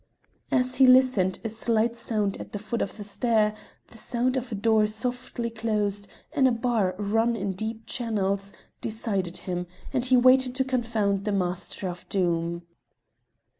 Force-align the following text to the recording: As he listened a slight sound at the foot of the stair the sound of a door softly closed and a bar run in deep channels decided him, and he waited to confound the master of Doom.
As 0.49 0.77
he 0.77 0.87
listened 0.87 1.37
a 1.43 1.49
slight 1.49 1.95
sound 1.95 2.37
at 2.37 2.53
the 2.53 2.57
foot 2.57 2.81
of 2.81 2.97
the 2.97 3.03
stair 3.03 3.53
the 3.85 3.99
sound 3.99 4.35
of 4.35 4.51
a 4.51 4.55
door 4.55 4.87
softly 4.87 5.51
closed 5.51 6.07
and 6.33 6.47
a 6.47 6.51
bar 6.51 6.95
run 6.97 7.35
in 7.35 7.51
deep 7.51 7.85
channels 7.85 8.51
decided 8.81 9.37
him, 9.37 9.67
and 9.93 10.03
he 10.03 10.17
waited 10.17 10.55
to 10.55 10.63
confound 10.65 11.23
the 11.23 11.31
master 11.31 11.87
of 11.87 12.09
Doom. 12.09 12.63